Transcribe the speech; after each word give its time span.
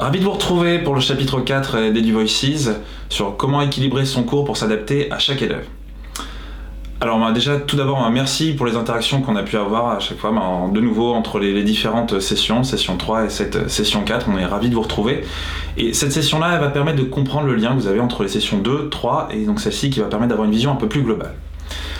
Ravi 0.00 0.18
de 0.18 0.24
vous 0.24 0.30
retrouver 0.30 0.78
pour 0.78 0.94
le 0.94 1.00
chapitre 1.02 1.40
4 1.40 1.90
d'Edu 1.90 2.14
Voices 2.14 2.70
sur 3.10 3.36
comment 3.36 3.60
équilibrer 3.60 4.06
son 4.06 4.22
cours 4.22 4.46
pour 4.46 4.56
s'adapter 4.56 5.12
à 5.12 5.18
chaque 5.18 5.42
élève. 5.42 5.66
Alors 7.02 7.18
bah, 7.18 7.32
déjà 7.32 7.58
tout 7.58 7.76
d'abord 7.76 8.00
bah, 8.00 8.08
merci 8.10 8.54
pour 8.54 8.64
les 8.64 8.76
interactions 8.76 9.20
qu'on 9.20 9.36
a 9.36 9.42
pu 9.42 9.58
avoir 9.58 9.90
à 9.90 10.00
chaque 10.00 10.16
fois 10.16 10.32
bah, 10.32 10.72
de 10.72 10.80
nouveau 10.80 11.12
entre 11.12 11.38
les, 11.38 11.62
différentes 11.64 12.18
sessions, 12.18 12.64
session 12.64 12.96
3 12.96 13.26
et 13.26 13.28
cette 13.28 13.68
session 13.68 14.02
4, 14.02 14.30
on 14.32 14.38
est 14.38 14.46
ravi 14.46 14.70
de 14.70 14.74
vous 14.74 14.80
retrouver. 14.80 15.22
Et 15.76 15.92
cette 15.92 16.12
session-là 16.12 16.52
elle 16.54 16.60
va 16.60 16.70
permettre 16.70 16.98
de 16.98 17.04
comprendre 17.04 17.46
le 17.48 17.56
lien 17.56 17.74
que 17.74 17.80
vous 17.80 17.86
avez 17.86 18.00
entre 18.00 18.22
les 18.22 18.30
sessions 18.30 18.56
2, 18.56 18.88
3 18.88 19.28
et 19.32 19.44
donc 19.44 19.60
celle-ci 19.60 19.90
qui 19.90 20.00
va 20.00 20.06
permettre 20.06 20.30
d'avoir 20.30 20.46
une 20.46 20.54
vision 20.54 20.72
un 20.72 20.76
peu 20.76 20.88
plus 20.88 21.02
globale. 21.02 21.34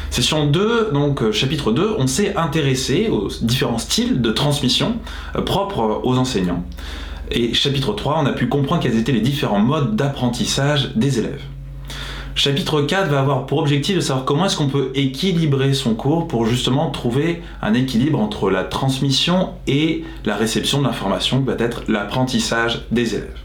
Session 0.09 0.47
2, 0.47 0.89
donc 0.95 1.23
euh, 1.23 1.33
chapitre 1.33 1.71
2, 1.71 1.97
on 1.99 2.07
s'est 2.07 2.35
intéressé 2.35 3.11
aux 3.11 3.29
différents 3.43 3.79
styles 3.79 4.23
de 4.23 4.31
transmission 4.31 4.97
euh, 5.37 5.43
propres 5.43 6.01
aux 6.03 6.17
enseignants. 6.17 6.65
Et 7.31 7.55
chapitre 7.55 7.93
3, 7.93 8.21
on 8.23 8.27
a 8.27 8.33
pu 8.33 8.49
comprendre 8.49 8.83
quels 8.83 8.99
étaient 8.99 9.13
les 9.13 9.21
différents 9.21 9.61
modes 9.61 9.95
d'apprentissage 9.95 10.93
des 10.97 11.19
élèves. 11.19 11.43
Chapitre 12.35 12.83
4 12.83 13.09
va 13.09 13.21
avoir 13.21 13.47
pour 13.47 13.59
objectif 13.59 13.97
de 13.97 14.01
savoir 14.01 14.25
comment 14.25 14.47
est-ce 14.47 14.57
qu'on 14.57 14.69
peut 14.69 14.91
équilibrer 14.95 15.75
son 15.75 15.95
cours 15.95 16.27
pour 16.27 16.47
justement 16.47 16.91
trouver 16.91 17.43
un 17.61 17.75
équilibre 17.75 18.19
entre 18.19 18.51
la 18.51 18.65
transmission 18.65 19.51
et 19.67 20.05
la 20.25 20.37
réception 20.37 20.79
de 20.79 20.85
l'information 20.85 21.41
qui 21.41 21.47
va 21.47 21.55
être 21.59 21.83
l'apprentissage 21.89 22.87
des 22.91 23.15
élèves. 23.15 23.37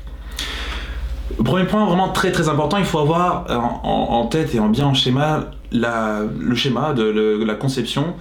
Premier 1.44 1.66
point 1.66 1.86
vraiment 1.86 2.10
très 2.10 2.32
très 2.32 2.48
important, 2.48 2.78
il 2.78 2.86
faut 2.86 3.00
avoir 3.00 3.46
en, 3.84 4.26
tête 4.28 4.56
et 4.56 4.60
en 4.60 4.70
bien 4.70 4.86
en 4.86 4.94
schéma 4.94 5.52
le 5.72 6.56
schéma 6.56 6.94
de 6.94 7.44
la 7.44 7.56
conception 7.56 8.14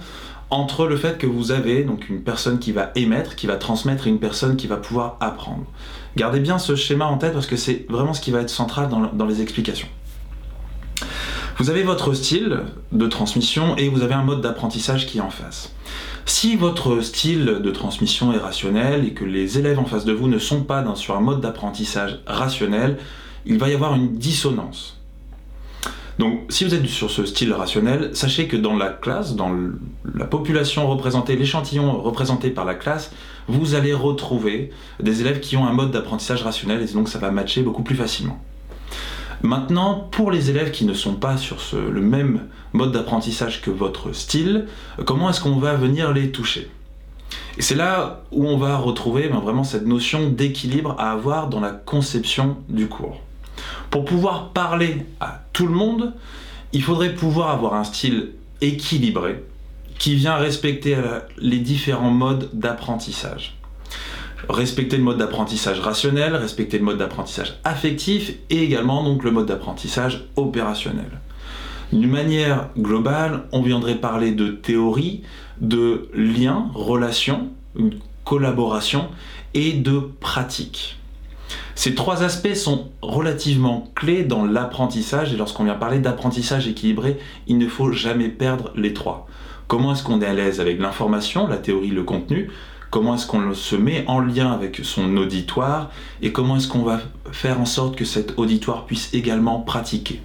entre 0.49 0.85
le 0.85 0.95
fait 0.95 1.17
que 1.17 1.27
vous 1.27 1.51
avez 1.51 1.83
donc 1.83 2.09
une 2.09 2.21
personne 2.21 2.59
qui 2.59 2.71
va 2.71 2.91
émettre, 2.95 3.35
qui 3.35 3.47
va 3.47 3.55
transmettre 3.55 4.07
et 4.07 4.09
une 4.09 4.19
personne 4.19 4.55
qui 4.55 4.67
va 4.67 4.77
pouvoir 4.77 5.17
apprendre. 5.19 5.65
Gardez 6.15 6.39
bien 6.39 6.59
ce 6.59 6.75
schéma 6.75 7.05
en 7.05 7.17
tête 7.17 7.33
parce 7.33 7.47
que 7.47 7.57
c'est 7.57 7.85
vraiment 7.89 8.13
ce 8.13 8.21
qui 8.21 8.31
va 8.31 8.41
être 8.41 8.49
central 8.49 8.89
dans, 8.89 9.25
les 9.25 9.41
explications. 9.41 9.87
Vous 11.57 11.69
avez 11.69 11.83
votre 11.83 12.13
style 12.13 12.59
de 12.91 13.07
transmission 13.07 13.75
et 13.77 13.89
vous 13.89 14.01
avez 14.01 14.13
un 14.13 14.23
mode 14.23 14.41
d'apprentissage 14.41 15.07
qui 15.07 15.17
est 15.17 15.21
en 15.21 15.29
face. 15.29 15.73
Si 16.25 16.55
votre 16.55 17.01
style 17.01 17.45
de 17.63 17.71
transmission 17.71 18.33
est 18.33 18.37
rationnel 18.37 19.05
et 19.05 19.13
que 19.13 19.25
les 19.25 19.57
élèves 19.57 19.79
en 19.79 19.85
face 19.85 20.05
de 20.05 20.13
vous 20.13 20.27
ne 20.27 20.39
sont 20.39 20.63
pas 20.63 20.83
sur 20.95 21.15
un 21.15 21.21
mode 21.21 21.41
d'apprentissage 21.41 22.19
rationnel, 22.25 22.97
il 23.45 23.57
va 23.57 23.69
y 23.69 23.73
avoir 23.73 23.95
une 23.95 24.15
dissonance. 24.15 24.99
Donc 26.19 26.41
si 26.49 26.63
vous 26.63 26.73
êtes 26.73 26.85
sur 26.85 27.11
ce 27.11 27.25
style 27.25 27.51
rationnel, 27.51 28.11
sachez 28.13 28.47
que 28.47 28.55
dans 28.55 28.75
la 28.75 28.89
classe, 28.89 29.35
dans 29.35 29.51
la 30.13 30.25
population 30.25 30.87
représentée, 30.87 31.35
l'échantillon 31.35 32.01
représenté 32.01 32.49
par 32.49 32.65
la 32.65 32.75
classe, 32.75 33.11
vous 33.47 33.75
allez 33.75 33.93
retrouver 33.93 34.71
des 35.01 35.21
élèves 35.21 35.39
qui 35.39 35.57
ont 35.57 35.67
un 35.67 35.73
mode 35.73 35.91
d'apprentissage 35.91 36.43
rationnel 36.43 36.81
et 36.81 36.93
donc 36.93 37.09
ça 37.09 37.19
va 37.19 37.31
matcher 37.31 37.61
beaucoup 37.61 37.83
plus 37.83 37.95
facilement. 37.95 38.39
Maintenant, 39.41 40.07
pour 40.11 40.31
les 40.31 40.49
élèves 40.49 40.71
qui 40.71 40.85
ne 40.85 40.93
sont 40.93 41.15
pas 41.15 41.37
sur 41.37 41.57
le 41.73 42.01
même 42.01 42.47
mode 42.73 42.93
d'apprentissage 42.93 43.61
que 43.61 43.69
votre 43.69 44.13
style, 44.13 44.67
comment 45.05 45.29
est-ce 45.29 45.41
qu'on 45.41 45.57
va 45.57 45.75
venir 45.75 46.13
les 46.13 46.31
toucher? 46.31 46.69
Et 47.57 47.61
c'est 47.61 47.75
là 47.75 48.23
où 48.31 48.47
on 48.47 48.57
va 48.57 48.77
retrouver 48.77 49.29
ben, 49.29 49.39
vraiment 49.39 49.63
cette 49.63 49.85
notion 49.85 50.29
d'équilibre 50.29 50.95
à 50.97 51.11
avoir 51.11 51.47
dans 51.47 51.59
la 51.59 51.71
conception 51.71 52.57
du 52.69 52.87
cours. 52.87 53.21
Pour 53.95 54.03
pouvoir 54.03 54.49
parler 54.49 55.05
à 55.21 55.39
tout 55.53 55.67
le 55.67 55.73
monde, 55.73 56.11
il 56.73 56.83
faudrait 56.83 57.15
pouvoir 57.15 57.51
avoir 57.51 57.75
un 57.75 57.85
style 57.85 58.31
équilibré 58.59 59.41
qui 59.97 60.15
vient 60.15 60.35
respecter 60.35 60.95
euh, 60.95 61.21
les 61.37 61.59
différents 61.59 62.11
modes 62.11 62.49
d'apprentissage. 62.51 63.55
Respecter 64.49 64.97
le 64.97 65.03
mode 65.03 65.17
d'apprentissage 65.17 65.79
rationnel, 65.79 66.35
respecter 66.35 66.77
le 66.77 66.83
mode 66.83 66.97
d'apprentissage 66.97 67.57
affectif 67.63 68.33
et 68.49 68.63
également 68.63 69.01
donc 69.01 69.23
le 69.23 69.31
mode 69.31 69.45
d'apprentissage 69.45 70.25
opérationnel. 70.35 71.21
D'une 71.93 72.11
manière 72.11 72.67
globale, 72.77 73.45
on 73.53 73.61
viendrait 73.61 73.95
parler 73.95 74.33
de 74.33 74.49
théorie, 74.49 75.23
de 75.61 76.09
lien, 76.13 76.69
relation, 76.73 77.47
collaboration 78.25 79.07
et 79.53 79.71
de 79.71 80.01
pratique. 80.19 80.97
Ces 81.75 81.93
trois 81.93 82.23
aspects 82.23 82.55
sont 82.55 82.87
relativement 83.01 83.89
clés 83.95 84.23
dans 84.23 84.45
l'apprentissage 84.45 85.33
et 85.33 85.37
lorsqu'on 85.37 85.65
vient 85.65 85.75
parler 85.75 85.99
d'apprentissage 85.99 86.67
équilibré, 86.69 87.19
il 87.47 87.57
ne 87.57 87.67
faut 87.67 87.91
jamais 87.91 88.29
perdre 88.29 88.71
les 88.75 88.93
trois. 88.93 89.27
Comment 89.67 89.91
est-ce 89.91 90.03
qu'on 90.03 90.21
est 90.21 90.25
à 90.25 90.33
l'aise 90.33 90.61
avec 90.61 90.79
l'information, 90.79 91.47
la 91.47 91.57
théorie, 91.57 91.89
le 91.89 92.03
contenu? 92.03 92.49
Comment 92.91 93.15
est-ce 93.15 93.27
qu'on 93.27 93.53
se 93.53 93.75
met 93.75 94.05
en 94.07 94.21
lien 94.21 94.53
avec 94.53 94.79
son 94.83 95.17
auditoire? 95.17 95.91
Et 96.21 96.31
comment 96.31 96.55
est-ce 96.55 96.69
qu'on 96.69 96.83
va 96.83 97.01
faire 97.31 97.59
en 97.59 97.65
sorte 97.65 97.97
que 97.97 98.05
cet 98.05 98.39
auditoire 98.39 98.85
puisse 98.85 99.13
également 99.13 99.59
pratiquer? 99.59 100.21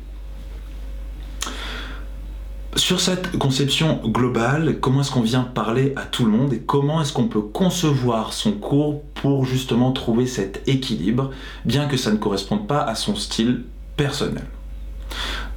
Sur 2.77 3.01
cette 3.01 3.37
conception 3.39 4.01
globale, 4.05 4.79
comment 4.79 5.01
est-ce 5.01 5.11
qu'on 5.11 5.21
vient 5.21 5.43
parler 5.43 5.93
à 5.97 6.03
tout 6.03 6.25
le 6.25 6.31
monde 6.31 6.53
et 6.53 6.61
comment 6.61 7.03
est-ce 7.03 7.13
qu'on 7.13 7.27
peut 7.27 7.41
concevoir 7.41 8.33
son 8.33 8.53
cours 8.53 9.03
pour 9.21 9.45
justement 9.45 9.93
trouver 9.93 10.27
cet 10.27 10.67
équilibre, 10.69 11.31
bien 11.65 11.87
que 11.87 11.97
ça 11.97 12.11
ne 12.11 12.17
corresponde 12.17 12.67
pas 12.67 12.81
à 12.81 12.95
son 12.95 13.15
style 13.15 13.65
personnel. 13.97 14.45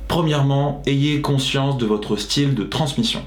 Premièrement, 0.07 0.81
ayez 0.85 1.22
conscience 1.22 1.78
de 1.78 1.85
votre 1.85 2.16
style 2.16 2.56
de 2.56 2.63
transmission. 2.63 3.24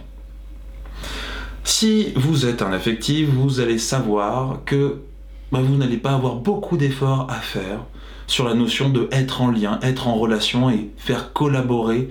Si 1.65 2.13
vous 2.15 2.47
êtes 2.47 2.63
un 2.63 2.73
affectif, 2.73 3.29
vous 3.29 3.61
allez 3.61 3.79
savoir 3.79 4.61
que 4.65 5.03
bah, 5.51 5.61
vous 5.63 5.77
n'allez 5.77 5.97
pas 5.97 6.13
avoir 6.13 6.37
beaucoup 6.37 6.77
d'efforts 6.77 7.27
à 7.31 7.41
faire 7.41 7.81
sur 8.27 8.45
la 8.45 8.55
notion 8.55 8.91
de 8.91 9.09
être 9.13 9.43
en 9.43 9.51
lien, 9.51 9.79
être 9.83 10.09
en 10.09 10.15
relation 10.15 10.71
et 10.71 10.91
faire 10.97 11.33
collaborer 11.33 12.09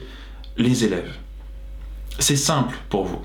les 0.58 0.84
élèves 0.84 1.14
c'est 2.20 2.36
simple 2.36 2.78
pour 2.90 3.06
vous. 3.06 3.22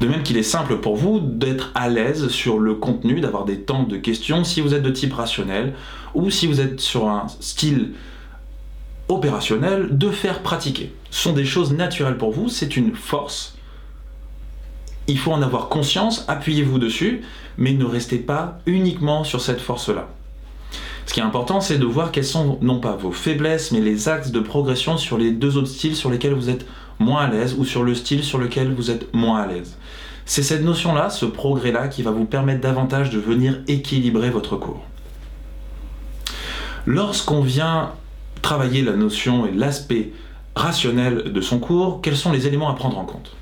De 0.00 0.06
même 0.06 0.22
qu'il 0.22 0.36
est 0.36 0.42
simple 0.42 0.78
pour 0.78 0.96
vous 0.96 1.20
d'être 1.20 1.70
à 1.74 1.88
l'aise 1.88 2.28
sur 2.28 2.58
le 2.58 2.74
contenu, 2.74 3.20
d'avoir 3.20 3.44
des 3.44 3.60
temps 3.60 3.84
de 3.84 3.96
questions 3.96 4.44
si 4.44 4.60
vous 4.60 4.74
êtes 4.74 4.82
de 4.82 4.90
type 4.90 5.14
rationnel 5.14 5.74
ou 6.14 6.30
si 6.30 6.46
vous 6.46 6.60
êtes 6.60 6.80
sur 6.80 7.08
un 7.08 7.26
style 7.40 7.92
opérationnel, 9.08 9.96
de 9.96 10.10
faire 10.10 10.42
pratiquer. 10.42 10.92
Ce 11.10 11.22
sont 11.22 11.32
des 11.32 11.44
choses 11.44 11.72
naturelles 11.72 12.16
pour 12.16 12.32
vous, 12.32 12.48
c'est 12.48 12.76
une 12.76 12.94
force. 12.94 13.56
Il 15.06 15.18
faut 15.18 15.32
en 15.32 15.42
avoir 15.42 15.68
conscience, 15.68 16.24
appuyez-vous 16.28 16.78
dessus, 16.78 17.22
mais 17.58 17.72
ne 17.72 17.84
restez 17.84 18.18
pas 18.18 18.58
uniquement 18.66 19.22
sur 19.22 19.40
cette 19.40 19.60
force-là. 19.60 20.08
Ce 21.06 21.12
qui 21.12 21.20
est 21.20 21.24
important, 21.24 21.60
c'est 21.60 21.76
de 21.76 21.84
voir 21.84 22.10
quelles 22.10 22.24
sont 22.24 22.58
non 22.62 22.80
pas 22.80 22.96
vos 22.96 23.12
faiblesses, 23.12 23.72
mais 23.72 23.80
les 23.80 24.08
axes 24.08 24.30
de 24.30 24.40
progression 24.40 24.96
sur 24.96 25.18
les 25.18 25.30
deux 25.30 25.58
autres 25.58 25.68
styles 25.68 25.96
sur 25.96 26.10
lesquels 26.10 26.32
vous 26.32 26.48
êtes 26.48 26.66
moins 26.98 27.24
à 27.24 27.30
l'aise 27.30 27.54
ou 27.58 27.64
sur 27.64 27.82
le 27.82 27.94
style 27.94 28.22
sur 28.22 28.38
lequel 28.38 28.72
vous 28.72 28.90
êtes 28.90 29.12
moins 29.14 29.40
à 29.42 29.46
l'aise. 29.46 29.76
C'est 30.26 30.42
cette 30.42 30.62
notion-là, 30.62 31.10
ce 31.10 31.26
progrès-là, 31.26 31.88
qui 31.88 32.02
va 32.02 32.10
vous 32.10 32.24
permettre 32.24 32.60
davantage 32.60 33.10
de 33.10 33.18
venir 33.18 33.60
équilibrer 33.68 34.30
votre 34.30 34.56
cours. 34.56 34.82
Lorsqu'on 36.86 37.40
vient 37.40 37.92
travailler 38.42 38.82
la 38.82 38.92
notion 38.92 39.46
et 39.46 39.52
l'aspect 39.52 40.12
rationnel 40.54 41.32
de 41.32 41.40
son 41.40 41.58
cours, 41.58 42.00
quels 42.00 42.16
sont 42.16 42.32
les 42.32 42.46
éléments 42.46 42.70
à 42.70 42.74
prendre 42.74 42.98
en 42.98 43.04
compte? 43.04 43.36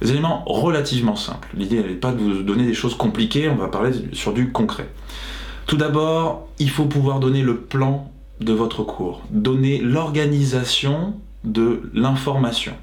Les 0.00 0.10
éléments 0.10 0.44
relativement 0.46 1.16
simples. 1.16 1.48
L'idée 1.54 1.82
n'est 1.82 1.94
pas 1.94 2.12
de 2.12 2.18
vous 2.18 2.42
donner 2.42 2.64
des 2.64 2.74
choses 2.74 2.96
compliquées, 2.96 3.48
on 3.48 3.56
va 3.56 3.68
parler 3.68 3.92
sur 4.12 4.32
du 4.32 4.52
concret. 4.52 4.88
Tout 5.66 5.76
d'abord, 5.76 6.48
il 6.58 6.70
faut 6.70 6.84
pouvoir 6.84 7.18
donner 7.20 7.42
le 7.42 7.56
plan 7.56 8.10
de 8.40 8.52
votre 8.52 8.84
cours, 8.84 9.22
donner 9.30 9.78
l'organisation 9.78 11.14
de 11.44 11.90
l'information. 11.94 12.74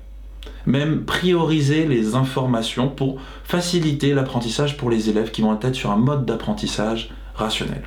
Même 0.65 1.03
prioriser 1.03 1.85
les 1.85 2.15
informations 2.15 2.89
pour 2.89 3.19
faciliter 3.43 4.13
l'apprentissage 4.13 4.77
pour 4.77 4.89
les 4.89 5.09
élèves 5.09 5.31
qui 5.31 5.41
vont 5.41 5.59
être 5.59 5.75
sur 5.75 5.91
un 5.91 5.97
mode 5.97 6.25
d'apprentissage 6.25 7.09
rationnel. 7.35 7.83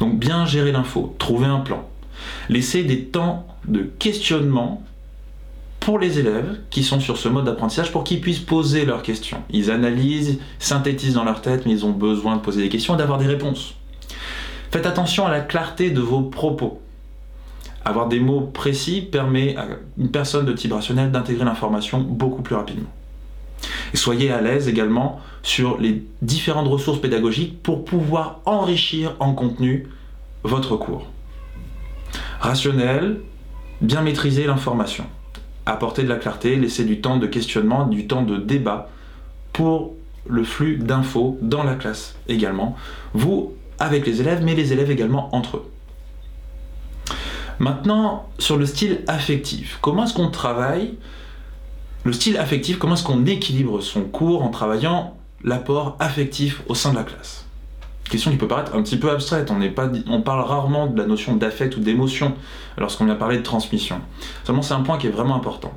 Donc 0.00 0.18
bien 0.18 0.44
gérer 0.46 0.72
l'info, 0.72 1.14
trouver 1.18 1.46
un 1.46 1.60
plan. 1.60 1.88
Laisser 2.48 2.84
des 2.84 3.04
temps 3.04 3.46
de 3.66 3.82
questionnement 3.98 4.84
pour 5.80 5.98
les 5.98 6.20
élèves 6.20 6.60
qui 6.70 6.84
sont 6.84 7.00
sur 7.00 7.16
ce 7.16 7.28
mode 7.28 7.44
d'apprentissage 7.44 7.90
pour 7.90 8.04
qu'ils 8.04 8.20
puissent 8.20 8.38
poser 8.38 8.84
leurs 8.84 9.02
questions. 9.02 9.42
Ils 9.50 9.70
analysent, 9.70 10.38
synthétisent 10.58 11.14
dans 11.14 11.24
leur 11.24 11.40
tête, 11.42 11.66
mais 11.66 11.72
ils 11.72 11.84
ont 11.84 11.90
besoin 11.90 12.36
de 12.36 12.40
poser 12.40 12.62
des 12.62 12.68
questions 12.68 12.94
et 12.94 12.98
d'avoir 12.98 13.18
des 13.18 13.26
réponses. 13.26 13.74
Faites 14.70 14.86
attention 14.86 15.26
à 15.26 15.30
la 15.30 15.40
clarté 15.40 15.90
de 15.90 16.00
vos 16.00 16.22
propos. 16.22 16.80
Avoir 17.84 18.08
des 18.08 18.20
mots 18.20 18.40
précis 18.40 19.02
permet 19.02 19.56
à 19.56 19.66
une 19.98 20.10
personne 20.10 20.46
de 20.46 20.52
type 20.52 20.72
rationnel 20.72 21.10
d'intégrer 21.10 21.44
l'information 21.44 22.00
beaucoup 22.00 22.42
plus 22.42 22.54
rapidement. 22.54 22.88
Soyez 23.94 24.30
à 24.30 24.40
l'aise 24.40 24.68
également 24.68 25.20
sur 25.42 25.78
les 25.78 26.04
différentes 26.22 26.68
ressources 26.68 27.00
pédagogiques 27.00 27.62
pour 27.62 27.84
pouvoir 27.84 28.40
enrichir 28.44 29.14
en 29.20 29.34
contenu 29.34 29.86
votre 30.44 30.76
cours. 30.76 31.06
Rationnel, 32.40 33.20
bien 33.80 34.02
maîtriser 34.02 34.46
l'information. 34.46 35.04
Apporter 35.66 36.02
de 36.02 36.08
la 36.08 36.16
clarté, 36.16 36.56
laisser 36.56 36.84
du 36.84 37.00
temps 37.00 37.18
de 37.18 37.26
questionnement, 37.26 37.86
du 37.86 38.06
temps 38.06 38.22
de 38.22 38.36
débat 38.36 38.88
pour 39.52 39.94
le 40.28 40.44
flux 40.44 40.76
d'infos 40.76 41.38
dans 41.42 41.62
la 41.62 41.74
classe 41.74 42.16
également. 42.28 42.76
Vous 43.12 43.54
avec 43.78 44.06
les 44.06 44.20
élèves, 44.20 44.42
mais 44.44 44.54
les 44.54 44.72
élèves 44.72 44.90
également 44.90 45.34
entre 45.34 45.56
eux. 45.58 45.70
Maintenant, 47.62 48.28
sur 48.40 48.56
le 48.56 48.66
style 48.66 49.02
affectif, 49.06 49.78
comment 49.80 50.02
est-ce 50.02 50.14
qu'on 50.14 50.30
travaille 50.30 50.94
le 52.02 52.12
style 52.12 52.36
affectif, 52.36 52.76
comment 52.76 52.94
est-ce 52.94 53.04
qu'on 53.04 53.24
équilibre 53.24 53.80
son 53.80 54.00
cours 54.00 54.42
en 54.42 54.48
travaillant 54.48 55.16
l'apport 55.44 55.96
affectif 56.00 56.62
au 56.66 56.74
sein 56.74 56.90
de 56.90 56.96
la 56.96 57.04
classe? 57.04 57.46
Question 58.10 58.32
qui 58.32 58.36
peut 58.36 58.48
paraître 58.48 58.74
un 58.74 58.82
petit 58.82 58.96
peu 58.96 59.12
abstraite, 59.12 59.52
on, 59.52 59.70
pas, 59.70 59.88
on 60.08 60.22
parle 60.22 60.40
rarement 60.40 60.88
de 60.88 60.98
la 60.98 61.06
notion 61.06 61.36
d'affect 61.36 61.76
ou 61.76 61.80
d'émotion 61.80 62.34
lorsqu'on 62.78 63.04
vient 63.04 63.14
parler 63.14 63.36
de 63.36 63.44
transmission. 63.44 64.00
Seulement 64.42 64.62
c'est 64.62 64.74
un 64.74 64.82
point 64.82 64.98
qui 64.98 65.06
est 65.06 65.10
vraiment 65.10 65.36
important. 65.36 65.72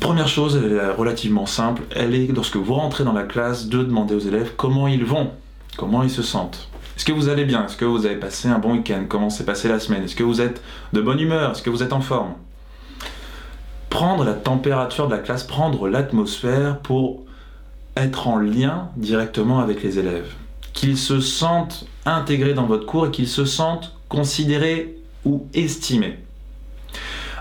Première 0.00 0.28
chose, 0.28 0.60
elle 0.62 0.72
est 0.72 0.90
relativement 0.90 1.46
simple, 1.46 1.80
elle 1.96 2.14
est 2.14 2.26
lorsque 2.26 2.56
vous 2.56 2.74
rentrez 2.74 3.04
dans 3.04 3.14
la 3.14 3.22
classe 3.22 3.68
de 3.68 3.82
demander 3.82 4.14
aux 4.14 4.20
élèves 4.20 4.52
comment 4.58 4.86
ils 4.86 5.06
vont, 5.06 5.30
comment 5.78 6.02
ils 6.02 6.10
se 6.10 6.22
sentent. 6.22 6.68
Est-ce 7.02 7.10
que 7.10 7.18
vous 7.18 7.28
allez 7.28 7.44
bien? 7.44 7.66
Est-ce 7.66 7.76
que 7.76 7.84
vous 7.84 8.06
avez 8.06 8.14
passé 8.14 8.46
un 8.46 8.60
bon 8.60 8.74
week-end? 8.74 9.06
Comment 9.08 9.28
s'est 9.28 9.44
passée 9.44 9.66
la 9.66 9.80
semaine? 9.80 10.04
Est-ce 10.04 10.14
que 10.14 10.22
vous 10.22 10.40
êtes 10.40 10.62
de 10.92 11.00
bonne 11.00 11.18
humeur? 11.18 11.50
Est-ce 11.50 11.60
que 11.60 11.68
vous 11.68 11.82
êtes 11.82 11.92
en 11.92 12.00
forme? 12.00 12.34
Prendre 13.90 14.22
la 14.22 14.34
température 14.34 15.08
de 15.08 15.10
la 15.12 15.18
classe, 15.18 15.42
prendre 15.42 15.88
l'atmosphère 15.88 16.78
pour 16.78 17.24
être 17.96 18.28
en 18.28 18.36
lien 18.36 18.90
directement 18.96 19.58
avec 19.58 19.82
les 19.82 19.98
élèves. 19.98 20.32
Qu'ils 20.74 20.96
se 20.96 21.18
sentent 21.18 21.88
intégrés 22.06 22.54
dans 22.54 22.66
votre 22.66 22.86
cours 22.86 23.08
et 23.08 23.10
qu'ils 23.10 23.26
se 23.26 23.46
sentent 23.46 23.96
considérés 24.08 24.96
ou 25.24 25.48
estimés. 25.54 26.20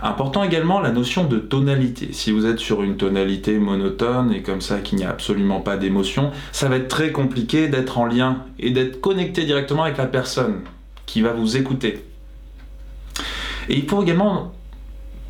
Important 0.03 0.43
également 0.43 0.79
la 0.79 0.91
notion 0.91 1.25
de 1.25 1.37
tonalité. 1.37 2.09
Si 2.11 2.31
vous 2.31 2.47
êtes 2.47 2.57
sur 2.57 2.81
une 2.81 2.97
tonalité 2.97 3.59
monotone 3.59 4.33
et 4.33 4.41
comme 4.41 4.61
ça 4.61 4.79
qu'il 4.79 4.97
n'y 4.97 5.03
a 5.03 5.11
absolument 5.11 5.61
pas 5.61 5.77
d'émotion, 5.77 6.31
ça 6.51 6.69
va 6.69 6.77
être 6.77 6.87
très 6.87 7.11
compliqué 7.11 7.67
d'être 7.67 7.99
en 7.99 8.07
lien 8.07 8.45
et 8.57 8.71
d'être 8.71 8.99
connecté 8.99 9.45
directement 9.45 9.83
avec 9.83 9.97
la 9.97 10.07
personne 10.07 10.61
qui 11.05 11.21
va 11.21 11.33
vous 11.33 11.55
écouter. 11.55 12.03
Et 13.69 13.77
il 13.77 13.87
faut 13.87 14.01
également 14.01 14.53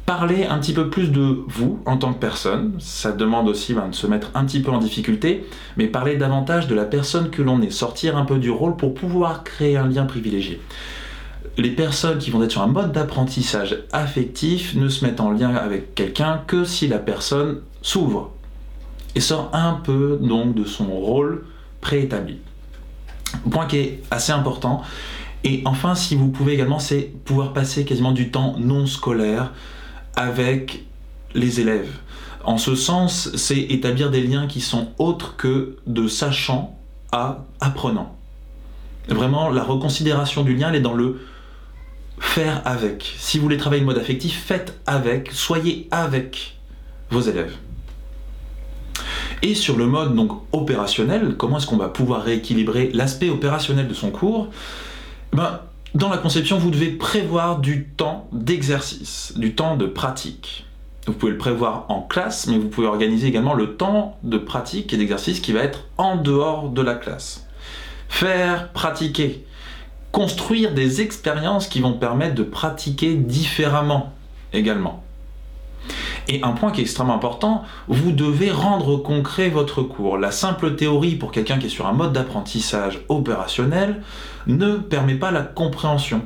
parler 0.06 0.46
un 0.46 0.58
petit 0.58 0.74
peu 0.74 0.90
plus 0.90 1.12
de 1.12 1.40
vous 1.48 1.82
en 1.86 1.98
tant 1.98 2.14
que 2.14 2.20
personne. 2.20 2.74
Ça 2.80 3.12
demande 3.12 3.50
aussi 3.50 3.74
ben, 3.74 3.90
de 3.90 3.96
se 3.96 4.08
mettre 4.08 4.32
un 4.36 4.46
petit 4.46 4.62
peu 4.62 4.72
en 4.72 4.78
difficulté, 4.78 5.46
mais 5.76 5.88
parler 5.88 6.16
davantage 6.16 6.68
de 6.68 6.76
la 6.76 6.86
personne 6.86 7.30
que 7.30 7.42
l'on 7.42 7.62
est, 7.62 7.72
sortir 7.72 8.18
un 8.18 8.24
peu 8.24 8.38
du 8.38 8.50
rôle 8.50 8.78
pour 8.78 8.94
pouvoir 8.94 9.44
créer 9.44 9.76
un 9.76 9.88
lien 9.88 10.06
privilégié 10.06 10.62
les 11.58 11.72
personnes 11.72 12.18
qui 12.18 12.32
vont 12.32 12.42
être 12.44 12.52
sur 12.52 12.62
un 12.62 12.68
mode 12.68 12.92
d'apprentissage 12.92 13.84
affectif 13.92 14.76
ne 14.76 14.88
se 14.90 15.06
mettent 15.06 15.20
en 15.20 15.32
lien 15.32 15.54
avec 15.56 15.96
quelqu'un 15.96 16.42
que 16.48 16.64
si 16.64 16.88
la 16.88 17.00
personne 17.00 17.62
s'ouvre 17.82 18.32
et 19.16 19.20
sort 19.20 19.50
un 19.54 19.74
peu 19.74 20.18
donc 20.22 20.56
de 20.56 20.64
son 20.64 20.88
rôle 20.88 21.46
préétabli. 21.82 22.38
Point 23.50 23.66
qui 23.66 23.78
est 23.78 24.04
assez 24.12 24.32
important. 24.32 24.82
Et 25.44 25.62
enfin, 25.66 25.96
si 25.96 26.16
vous 26.16 26.30
pouvez 26.30 26.54
également, 26.54 26.80
c'est 26.80 27.12
pouvoir 27.26 27.54
passer 27.54 27.84
quasiment 27.84 28.12
du 28.12 28.30
temps 28.32 28.56
non 28.60 28.86
scolaire 28.86 29.52
avec 30.16 30.86
les 31.34 31.60
élèves. 31.60 31.90
En 32.44 32.58
ce 32.58 32.76
sens, 32.76 33.30
c'est 33.36 33.60
établir 33.60 34.12
des 34.12 34.22
liens 34.22 34.48
qui 34.48 34.62
sont 34.62 34.90
autres 34.98 35.36
que 35.36 35.78
de 35.88 36.08
sachant 36.08 36.78
à 37.12 37.46
apprenant. 37.60 38.16
Vraiment, 39.10 39.50
la 39.50 39.64
reconsidération 39.64 40.44
du 40.44 40.56
lien, 40.56 40.70
elle 40.70 40.76
est 40.76 40.82
dans 40.82 40.94
le 40.94 41.20
faire 42.22 42.62
avec. 42.66 43.14
Si 43.18 43.38
vous 43.38 43.44
voulez 43.44 43.58
travailler 43.58 43.82
le 43.82 43.88
mode 43.88 43.98
affectif, 43.98 44.42
faites 44.46 44.80
avec, 44.86 45.32
soyez 45.32 45.88
avec 45.92 46.56
vos 47.10 47.20
élèves. 47.20 47.54
Et 49.42 49.56
sur 49.56 49.76
le 49.76 49.88
mode 49.88 50.16
donc 50.16 50.32
opérationnel, 50.52 51.36
comment 51.38 51.58
est-ce 51.58 51.68
qu'on 51.68 51.78
va 51.78 51.90
pouvoir 51.90 52.24
rééquilibrer 52.24 52.92
l'aspect 52.94 53.30
opérationnel 53.30 53.88
de 53.88 53.94
son 53.94 54.12
cours? 54.12 54.48
Ben, 55.34 55.62
Dans 55.96 56.10
la 56.10 56.18
conception, 56.18 56.58
vous 56.58 56.70
devez 56.70 56.92
prévoir 56.92 57.60
du 57.60 57.88
temps 57.88 58.30
d'exercice, 58.32 59.34
du 59.36 59.56
temps 59.56 59.76
de 59.76 59.88
pratique. 59.88 60.66
Vous 61.08 61.14
pouvez 61.14 61.32
le 61.32 61.40
prévoir 61.40 61.86
en 61.90 62.02
classe, 62.02 62.46
mais 62.48 62.60
vous 62.60 62.70
pouvez 62.70 62.88
organiser 62.88 63.28
également 63.28 63.56
le 63.56 63.76
temps 63.76 64.18
de 64.22 64.38
pratique 64.38 64.94
et 64.94 64.98
d'exercice 64.98 65.40
qui 65.40 65.52
va 65.52 65.62
être 65.62 65.86
en 65.98 66.16
dehors 66.16 66.70
de 66.70 66.84
la 66.84 66.94
classe. 66.94 67.48
Faire 68.08 68.72
pratiquer 68.72 69.44
construire 70.12 70.74
des 70.74 71.02
expériences 71.02 71.68
qui 71.68 71.80
vont 71.80 71.94
permettre 71.94 72.36
de 72.36 72.44
pratiquer 72.44 73.16
différemment 73.16 74.14
également. 74.54 75.04
Et 76.28 76.42
un 76.44 76.52
point 76.52 76.72
qui 76.72 76.82
est 76.82 76.84
extrêmement 76.84 77.16
important, 77.16 77.64
vous 77.88 78.12
devez 78.12 78.52
rendre 78.52 78.98
concret 78.98 79.50
votre 79.50 79.82
cours. 79.82 80.18
La 80.18 80.32
simple 80.32 80.76
théorie 80.76 81.16
pour 81.16 81.32
quelqu'un 81.32 81.58
qui 81.58 81.66
est 81.66 81.70
sur 81.70 81.88
un 81.88 81.94
mode 81.94 82.14
d'apprentissage 82.14 83.02
opérationnel 83.10 84.04
ne 84.48 84.76
permet 84.76 85.16
pas 85.16 85.32
la 85.32 85.42
compréhension. 85.42 86.22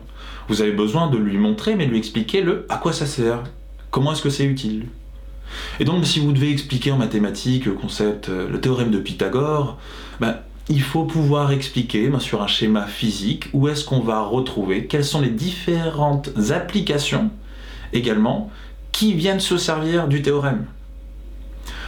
Vous 0.47 0.61
avez 0.61 0.73
besoin 0.73 1.09
de 1.09 1.17
lui 1.17 1.37
montrer, 1.37 1.75
mais 1.75 1.85
lui 1.85 1.97
expliquer 1.97 2.41
le 2.41 2.65
à 2.69 2.77
quoi 2.77 2.93
ça 2.93 3.05
sert, 3.05 3.43
comment 3.89 4.11
est-ce 4.11 4.21
que 4.21 4.29
c'est 4.29 4.45
utile? 4.45 4.87
Et 5.79 5.85
donc 5.85 6.05
si 6.05 6.19
vous 6.19 6.31
devez 6.31 6.51
expliquer 6.51 6.91
en 6.91 6.97
mathématiques 6.97 7.65
le 7.65 7.73
concept, 7.73 8.29
euh, 8.29 8.49
le 8.49 8.59
théorème 8.59 8.91
de 8.91 8.99
Pythagore, 8.99 9.77
ben, 10.19 10.37
il 10.67 10.81
faut 10.81 11.03
pouvoir 11.03 11.51
expliquer 11.51 12.07
ben, 12.07 12.19
sur 12.19 12.41
un 12.41 12.47
schéma 12.47 12.87
physique 12.87 13.49
où 13.53 13.67
est-ce 13.67 13.85
qu'on 13.85 13.99
va 13.99 14.21
retrouver, 14.21 14.87
quelles 14.87 15.05
sont 15.05 15.21
les 15.21 15.29
différentes 15.29 16.29
applications 16.51 17.29
également 17.93 18.49
qui 18.91 19.13
viennent 19.13 19.39
se 19.39 19.57
servir 19.57 20.07
du 20.07 20.21
théorème. 20.21 20.65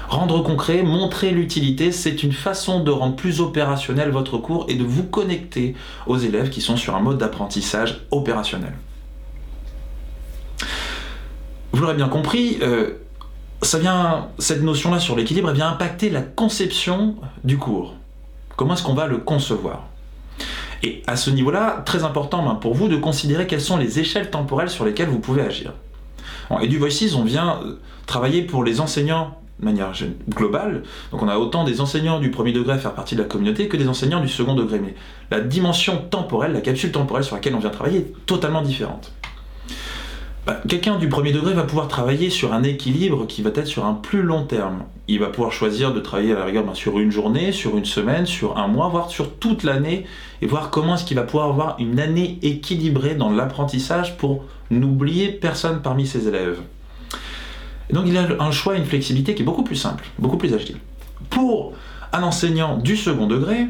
Rendre 0.09 0.41
concret, 0.41 0.83
montrer 0.83 1.31
l'utilité, 1.31 1.91
c'est 1.91 2.23
une 2.23 2.31
façon 2.31 2.81
de 2.81 2.91
rendre 2.91 3.15
plus 3.15 3.41
opérationnel 3.41 4.09
votre 4.09 4.37
cours 4.37 4.65
et 4.69 4.75
de 4.75 4.83
vous 4.83 5.03
connecter 5.03 5.75
aux 6.05 6.17
élèves 6.17 6.49
qui 6.49 6.61
sont 6.61 6.77
sur 6.77 6.95
un 6.95 7.01
mode 7.01 7.17
d'apprentissage 7.17 8.05
opérationnel. 8.11 8.73
Vous 11.73 11.81
l'aurez 11.81 11.95
bien 11.95 12.07
compris, 12.07 12.57
euh, 12.61 12.93
cette 13.61 14.61
notion-là 14.61 14.99
sur 14.99 15.17
l'équilibre, 15.17 15.51
vient 15.51 15.69
impacter 15.69 16.09
la 16.09 16.21
conception 16.21 17.17
du 17.43 17.57
cours. 17.57 17.96
Comment 18.57 18.73
est-ce 18.73 18.81
qu'on 18.81 18.95
va 18.95 19.05
le 19.05 19.19
concevoir? 19.19 19.83
Et 20.81 21.03
à 21.05 21.15
ce 21.15 21.29
niveau-là, 21.29 21.83
très 21.85 22.03
important 22.03 22.43
ben, 22.43 22.55
pour 22.55 22.73
vous 22.73 22.87
de 22.87 22.97
considérer 22.97 23.45
quelles 23.45 23.61
sont 23.61 23.77
les 23.77 23.99
échelles 23.99 24.31
temporelles 24.31 24.71
sur 24.71 24.83
lesquelles 24.83 25.09
vous 25.09 25.19
pouvez 25.19 25.43
agir. 25.43 25.73
et 26.61 26.67
du 26.67 26.79
Voices, 26.79 27.13
on 27.15 27.23
vient 27.23 27.59
euh, 27.63 27.79
travailler 28.07 28.41
pour 28.41 28.63
les 28.63 28.81
enseignants 28.81 29.37
de 29.59 29.65
manière 29.65 29.91
globale. 30.29 30.83
Donc 31.11 31.21
on 31.21 31.27
a 31.27 31.37
autant 31.37 31.65
des 31.65 31.81
enseignants 31.81 32.19
du 32.19 32.31
premier 32.31 32.51
degré 32.51 32.73
à 32.73 32.77
faire 32.79 32.93
partie 32.93 33.15
de 33.15 33.21
la 33.21 33.27
communauté 33.27 33.67
que 33.67 33.77
des 33.77 33.87
enseignants 33.87 34.21
du 34.21 34.27
second 34.27 34.55
degré. 34.55 34.79
Mais 34.79 34.95
la 35.29 35.39
dimension 35.39 35.97
temporelle, 36.09 36.53
la 36.53 36.61
capsule 36.61 36.91
temporelle 36.91 37.23
sur 37.23 37.35
laquelle 37.35 37.53
on 37.53 37.59
vient 37.59 37.69
travailler 37.69 37.99
est 37.99 38.25
totalement 38.25 38.63
différente. 38.63 39.11
Bah, 40.47 40.61
quelqu'un 40.65 40.97
du 40.97 41.09
premier 41.09 41.33
degré 41.33 41.53
va 41.53 41.63
pouvoir 41.63 41.89
travailler 41.89 42.29
sur 42.29 42.53
un 42.53 42.63
équilibre 42.63 43.27
qui 43.27 43.41
va 43.41 43.49
être 43.53 43.67
sur 43.67 43.83
un 43.83 43.93
plus 43.93 44.21
long 44.21 44.45
terme. 44.45 44.83
Il 45.09 45.19
va 45.19 45.27
pouvoir 45.27 45.51
choisir 45.51 45.93
de 45.93 45.99
travailler 45.99 46.31
à 46.31 46.39
la 46.39 46.45
rigueur 46.45 46.63
bah, 46.63 46.71
sur 46.73 46.99
une 46.99 47.11
journée, 47.11 47.51
sur 47.51 47.77
une 47.77 47.83
semaine, 47.83 48.25
sur 48.25 48.57
un 48.57 48.69
mois, 48.69 48.87
voire 48.87 49.09
sur 49.09 49.35
toute 49.35 49.63
l'année, 49.63 50.05
et 50.41 50.47
voir 50.47 50.69
comment 50.69 50.95
est-ce 50.95 51.03
qu'il 51.03 51.17
va 51.17 51.23
pouvoir 51.23 51.49
avoir 51.49 51.75
une 51.79 51.99
année 51.99 52.39
équilibrée 52.43 53.15
dans 53.15 53.29
l'apprentissage 53.29 54.15
pour 54.15 54.45
n'oublier 54.71 55.33
personne 55.33 55.81
parmi 55.81 56.07
ses 56.07 56.29
élèves. 56.29 56.59
Donc 57.91 58.05
il 58.07 58.17
a 58.17 58.25
un 58.39 58.51
choix, 58.51 58.77
une 58.77 58.85
flexibilité 58.85 59.35
qui 59.35 59.41
est 59.41 59.45
beaucoup 59.45 59.63
plus 59.63 59.75
simple, 59.75 60.05
beaucoup 60.17 60.37
plus 60.37 60.53
agile. 60.53 60.77
Pour 61.29 61.73
un 62.13 62.23
enseignant 62.23 62.77
du 62.77 62.95
second 62.95 63.27
degré, 63.27 63.65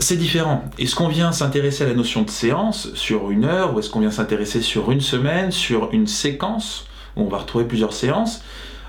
c'est 0.00 0.16
différent. 0.16 0.64
Est-ce 0.78 0.94
qu'on 0.94 1.08
vient 1.08 1.30
s'intéresser 1.30 1.84
à 1.84 1.86
la 1.86 1.94
notion 1.94 2.22
de 2.22 2.30
séance 2.30 2.92
sur 2.94 3.30
une 3.30 3.44
heure, 3.44 3.74
ou 3.74 3.78
est-ce 3.78 3.90
qu'on 3.90 4.00
vient 4.00 4.10
s'intéresser 4.10 4.62
sur 4.62 4.90
une 4.90 5.00
semaine, 5.00 5.52
sur 5.52 5.90
une 5.92 6.06
séquence, 6.06 6.86
où 7.16 7.22
on 7.22 7.28
va 7.28 7.38
retrouver 7.38 7.64
plusieurs 7.64 7.92
séances, 7.92 8.42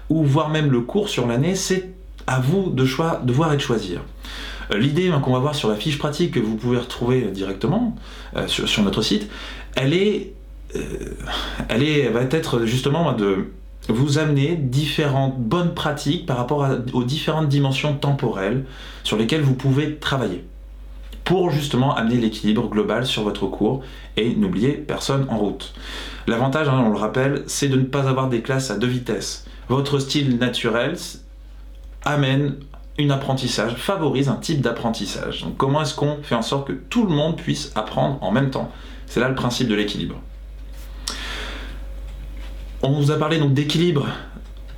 ou 0.10 0.24
voire 0.24 0.50
même 0.50 0.72
le 0.72 0.82
cours 0.82 1.10
sur 1.10 1.28
l'année, 1.28 1.56
c'est 1.56 1.92
à 2.28 2.40
vous 2.40 2.70
de, 2.70 2.86
choix, 2.86 3.22
de 3.24 3.34
voir 3.34 3.54
et 3.54 3.58
de 3.58 3.62
choisir. 3.62 4.02
Euh, 4.72 4.78
l'idée 4.78 5.10
hein, 5.10 5.20
qu'on 5.20 5.34
va 5.34 5.40
voir 5.40 5.54
sur 5.54 5.70
la 5.70 5.76
fiche 5.76 5.98
pratique 5.98 6.32
que 6.32 6.40
vous 6.40 6.56
pouvez 6.56 6.78
retrouver 6.78 7.24
directement 7.24 7.96
euh, 8.38 8.48
sur, 8.48 8.84
notre 8.84 9.02
site, 9.02 9.30
elle 9.76 9.94
est, 9.94 10.34
euh, 10.76 10.80
elle 11.68 12.12
va 12.12 12.22
être 12.22 12.66
justement 12.66 13.12
de 13.14 13.48
vous 13.90 14.18
amener 14.18 14.56
différentes 14.56 15.40
bonnes 15.40 15.74
pratiques 15.74 16.26
par 16.26 16.38
rapport 16.38 16.68
aux 16.94 17.04
différentes 17.04 17.50
dimensions 17.50 17.96
temporelles 17.96 18.66
sur 19.04 19.18
lesquelles 19.18 19.42
vous 19.42 19.56
pouvez 19.56 19.98
travailler 19.98 20.46
pour 21.24 21.52
justement 21.52 21.96
amener 21.96 22.18
l'équilibre 22.18 22.68
global 22.68 23.06
sur 23.06 23.24
votre 23.24 23.48
cours 23.48 23.82
et 24.18 24.36
n'oubliez 24.36 24.74
personne 24.74 25.26
en 25.30 25.38
route. 25.38 25.74
L'avantage, 26.28 26.68
hein, 26.68 26.84
on 26.86 26.90
le 26.90 26.98
rappelle, 26.98 27.44
c'est 27.48 27.68
de 27.68 27.78
ne 27.78 27.84
pas 27.84 28.08
avoir 28.08 28.30
des 28.30 28.42
classes 28.42 28.72
à 28.72 28.78
deux 28.78 28.88
vitesses. 28.88 29.46
Votre 29.70 30.00
style 30.00 30.38
naturel 30.38 30.98
amène 32.04 32.56
un 33.00 33.10
apprentissage, 33.10 33.76
favorise 33.76 34.30
un 34.30 34.36
type 34.36 34.62
d'apprentissage. 34.62 35.44
Donc 35.44 35.58
comment 35.58 35.82
est-ce 35.82 35.96
qu'on 35.96 36.18
fait 36.22 36.36
en 36.36 36.42
sorte 36.42 36.68
que 36.68 36.74
tout 36.74 37.06
le 37.06 37.14
monde 37.14 37.38
puisse 37.38 37.72
apprendre 37.76 38.22
en 38.22 38.32
même 38.32 38.50
temps? 38.50 38.72
C'est 39.06 39.20
là 39.20 39.30
le 39.30 39.36
principe 39.36 39.68
de 39.68 39.76
l'équilibre. 39.76 40.16
On 42.84 42.92
vous 42.92 43.12
a 43.12 43.18
parlé 43.18 43.38
donc 43.38 43.54
d'équilibre, 43.54 44.08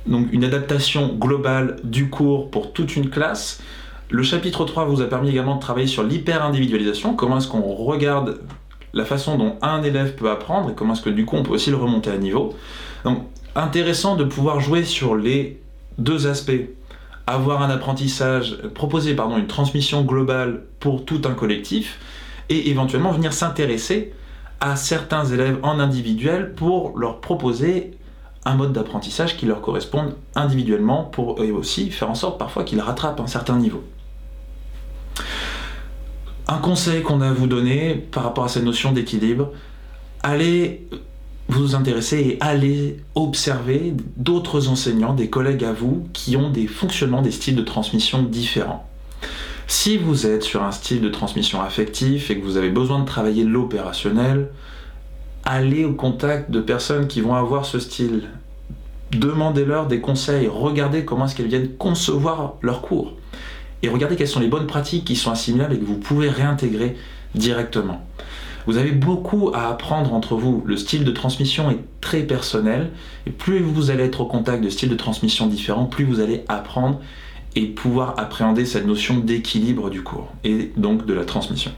donc 0.06 0.28
une 0.32 0.44
adaptation 0.44 1.14
globale 1.14 1.76
du 1.84 2.10
cours 2.10 2.50
pour 2.50 2.72
toute 2.72 2.96
une 2.96 3.08
classe. 3.08 3.62
Le 4.14 4.22
chapitre 4.22 4.64
3 4.64 4.84
vous 4.84 5.02
a 5.02 5.06
permis 5.06 5.30
également 5.30 5.56
de 5.56 5.60
travailler 5.60 5.88
sur 5.88 6.04
l'hyper-individualisation, 6.04 7.16
comment 7.16 7.38
est-ce 7.38 7.48
qu'on 7.48 7.62
regarde 7.62 8.38
la 8.92 9.04
façon 9.04 9.36
dont 9.36 9.56
un 9.60 9.82
élève 9.82 10.14
peut 10.14 10.30
apprendre 10.30 10.70
et 10.70 10.74
comment 10.74 10.92
est-ce 10.92 11.02
que 11.02 11.10
du 11.10 11.24
coup 11.24 11.34
on 11.34 11.42
peut 11.42 11.50
aussi 11.50 11.70
le 11.70 11.76
remonter 11.76 12.10
à 12.10 12.16
niveau. 12.16 12.54
Donc 13.02 13.24
intéressant 13.56 14.14
de 14.14 14.22
pouvoir 14.22 14.60
jouer 14.60 14.84
sur 14.84 15.16
les 15.16 15.60
deux 15.98 16.28
aspects. 16.28 16.52
Avoir 17.26 17.60
un 17.60 17.70
apprentissage, 17.70 18.56
proposer 18.72 19.14
pardon, 19.14 19.36
une 19.36 19.48
transmission 19.48 20.02
globale 20.02 20.62
pour 20.78 21.04
tout 21.04 21.22
un 21.24 21.34
collectif 21.34 21.98
et 22.50 22.70
éventuellement 22.70 23.10
venir 23.10 23.32
s'intéresser 23.32 24.14
à 24.60 24.76
certains 24.76 25.24
élèves 25.24 25.58
en 25.64 25.80
individuel 25.80 26.54
pour 26.54 26.96
leur 26.96 27.20
proposer 27.20 27.98
un 28.44 28.54
mode 28.54 28.72
d'apprentissage 28.72 29.36
qui 29.36 29.46
leur 29.46 29.60
corresponde 29.60 30.14
individuellement 30.36 31.02
pour 31.02 31.42
et 31.42 31.50
aussi 31.50 31.90
faire 31.90 32.10
en 32.10 32.14
sorte 32.14 32.38
parfois 32.38 32.62
qu'ils 32.62 32.80
rattrapent 32.80 33.18
un 33.18 33.26
certain 33.26 33.56
niveau. 33.56 33.82
Un 36.46 36.58
conseil 36.58 37.02
qu'on 37.02 37.22
a 37.22 37.28
à 37.28 37.32
vous 37.32 37.46
donner 37.46 37.94
par 37.94 38.24
rapport 38.24 38.44
à 38.44 38.48
cette 38.48 38.64
notion 38.64 38.92
d'équilibre, 38.92 39.50
allez 40.22 40.86
vous 41.48 41.74
intéresser 41.74 42.18
et 42.18 42.38
allez 42.40 42.98
observer 43.14 43.94
d'autres 44.16 44.68
enseignants, 44.68 45.14
des 45.14 45.30
collègues 45.30 45.64
à 45.64 45.72
vous 45.72 46.06
qui 46.12 46.36
ont 46.36 46.50
des 46.50 46.66
fonctionnements, 46.66 47.22
des 47.22 47.30
styles 47.30 47.56
de 47.56 47.62
transmission 47.62 48.22
différents. 48.22 48.86
Si 49.66 49.96
vous 49.96 50.26
êtes 50.26 50.42
sur 50.42 50.62
un 50.62 50.72
style 50.72 51.00
de 51.00 51.08
transmission 51.08 51.62
affectif 51.62 52.30
et 52.30 52.38
que 52.38 52.44
vous 52.44 52.58
avez 52.58 52.70
besoin 52.70 52.98
de 52.98 53.06
travailler 53.06 53.44
l'opérationnel, 53.44 54.50
allez 55.44 55.86
au 55.86 55.94
contact 55.94 56.50
de 56.50 56.60
personnes 56.60 57.06
qui 57.06 57.22
vont 57.22 57.34
avoir 57.34 57.64
ce 57.64 57.78
style. 57.78 58.28
Demandez-leur 59.12 59.86
des 59.86 60.00
conseils, 60.00 60.48
regardez 60.48 61.04
comment 61.06 61.24
est-ce 61.24 61.34
qu'elles 61.34 61.48
viennent 61.48 61.74
concevoir 61.76 62.54
leur 62.60 62.82
cours 62.82 63.14
et 63.84 63.88
regardez 63.88 64.16
quelles 64.16 64.28
sont 64.28 64.40
les 64.40 64.48
bonnes 64.48 64.66
pratiques 64.66 65.04
qui 65.04 65.14
sont 65.14 65.30
assimilables 65.30 65.74
et 65.74 65.78
que 65.78 65.84
vous 65.84 65.98
pouvez 65.98 66.30
réintégrer 66.30 66.96
directement. 67.34 68.06
Vous 68.66 68.78
avez 68.78 68.92
beaucoup 68.92 69.50
à 69.52 69.68
apprendre 69.68 70.14
entre 70.14 70.36
vous. 70.36 70.62
Le 70.64 70.78
style 70.78 71.04
de 71.04 71.10
transmission 71.10 71.70
est 71.70 71.80
très 72.00 72.22
personnel 72.22 72.92
et 73.26 73.30
plus 73.30 73.58
vous 73.58 73.90
allez 73.90 74.04
être 74.04 74.22
au 74.22 74.26
contact 74.26 74.64
de 74.64 74.70
styles 74.70 74.88
de 74.88 74.94
transmission 74.94 75.46
différents, 75.46 75.84
plus 75.84 76.04
vous 76.04 76.20
allez 76.20 76.44
apprendre 76.48 77.00
et 77.56 77.66
pouvoir 77.66 78.14
appréhender 78.16 78.64
cette 78.64 78.86
notion 78.86 79.18
d'équilibre 79.18 79.90
du 79.90 80.02
cours 80.02 80.32
et 80.44 80.72
donc 80.78 81.04
de 81.04 81.12
la 81.12 81.26
transmission. 81.26 81.72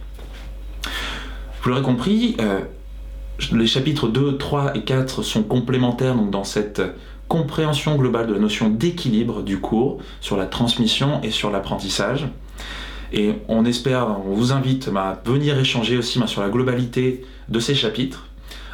Vous 1.60 1.70
l'aurez 1.70 1.82
compris, 1.82 2.36
euh, 2.40 2.60
les 3.52 3.66
chapitres 3.66 4.06
2, 4.06 4.38
3 4.38 4.76
et 4.76 4.82
4 4.82 5.22
sont 5.22 5.42
complémentaires 5.42 6.14
donc 6.14 6.30
dans 6.30 6.44
cette 6.44 6.80
compréhension 7.28 7.97
globale 7.97 8.26
de 8.26 8.35
la 8.35 8.38
notion 8.38 8.68
d'équilibre 8.68 9.42
du 9.42 9.61
cours, 9.61 9.99
sur 10.21 10.37
la 10.37 10.47
transmission 10.47 11.21
et 11.23 11.30
sur 11.30 11.50
l'apprentissage. 11.50 12.28
Et 13.12 13.35
on 13.49 13.64
espère, 13.64 14.09
on 14.26 14.35
vous 14.35 14.52
invite 14.52 14.90
à 14.95 15.21
venir 15.25 15.59
échanger 15.59 15.97
aussi 15.97 16.21
sur 16.26 16.42
la 16.42 16.49
globalité 16.49 17.25
de 17.49 17.61
ces 17.61 17.75
chapitres. 17.75 18.26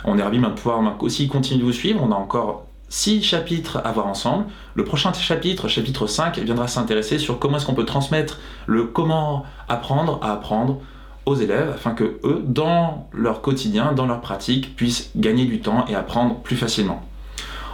On 0.05 0.19
est 0.19 0.23
ravis 0.23 0.39
de 0.39 0.47
pouvoir 0.49 0.81
aussi 1.03 1.29
continuer 1.29 1.61
de 1.61 1.65
vous 1.65 1.73
suivre. 1.73 2.01
On 2.03 2.13
a 2.13 2.17
encore 2.17 2.67
six 2.89 3.23
chapitres 3.23 3.81
à 3.85 3.93
voir 3.93 4.07
ensemble. 4.07 4.47
Le 4.75 4.85
prochain 4.85 5.13
chapitre, 5.13 5.69
chapitre 5.69 6.07
5, 6.07 6.39
viendra 6.39 6.69
s'intéresser 6.69 7.19
sur 7.19 7.39
comment 7.39 7.57
est-ce 7.57 7.67
qu'on 7.67 7.75
peut 7.75 7.87
transmettre 7.87 8.39
le 8.67 8.85
comment 8.85 9.45
apprendre 9.69 10.19
à 10.23 10.33
apprendre 10.33 10.81
aux 11.25 11.37
élèves 11.37 11.71
afin 11.75 11.93
que 11.93 12.19
eux, 12.25 12.43
dans 12.45 13.09
leur 13.13 13.43
quotidien, 13.43 13.93
dans 13.93 14.07
leur 14.07 14.21
pratique, 14.21 14.75
puissent 14.77 15.11
gagner 15.17 15.45
du 15.45 15.61
temps 15.61 15.87
et 15.89 15.95
apprendre 15.95 16.41
plus 16.41 16.57
facilement. 16.57 17.03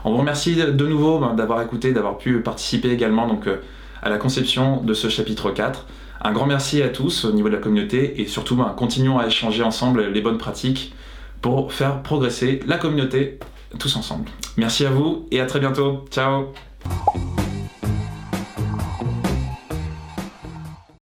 On 0.09 0.12
vous 0.12 0.19
remercie 0.21 0.57
de 0.57 0.87
nouveau 0.87 1.19
ben, 1.19 1.35
d'avoir 1.35 1.61
écouté, 1.61 1.93
d'avoir 1.93 2.17
pu 2.17 2.41
participer 2.41 2.88
également 2.88 3.29
donc, 3.29 3.47
euh, 3.47 3.59
à 4.03 4.09
la 4.09 4.17
conception 4.17 4.81
de 4.81 4.95
ce 4.95 5.11
chapitre 5.11 5.50
4. 5.50 5.85
Un 6.23 6.33
grand 6.33 6.47
merci 6.47 6.81
à 6.81 6.88
tous 6.88 7.27
au 7.27 7.33
niveau 7.33 7.50
de 7.50 7.55
la 7.55 7.61
communauté 7.61 8.19
et 8.19 8.27
surtout 8.27 8.57
ben, 8.57 8.73
continuons 8.75 9.19
à 9.19 9.27
échanger 9.27 9.62
ensemble 9.62 10.07
les 10.07 10.23
bonnes 10.23 10.38
pratiques 10.38 10.95
pour 11.43 11.75
faire 11.75 12.03
progresser 12.03 12.61
la 12.67 12.79
communauté 12.79 13.38
tous 13.79 13.97
ensemble. 13.97 14.31
Merci 14.57 14.87
à 14.87 14.91
vous 14.91 15.27
et 15.31 15.41
à 15.41 15.45
très 15.47 15.61
bientôt. 15.61 16.07
Ciao 16.11 16.55